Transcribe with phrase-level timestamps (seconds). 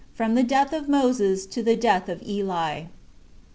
[0.15, 2.85] From The Death Of Moses To The Death Of Eli.